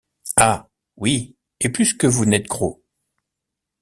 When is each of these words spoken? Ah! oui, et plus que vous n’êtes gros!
Ah! 0.37 0.67
oui, 0.97 1.35
et 1.59 1.69
plus 1.69 1.93
que 1.95 2.07
vous 2.07 2.25
n’êtes 2.25 2.47
gros! 2.47 2.83